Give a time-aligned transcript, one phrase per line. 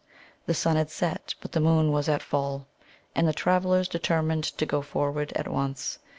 [0.47, 2.65] The sun had set, but the moon was at full,
[3.13, 5.99] and the travellers determined to go forward at once.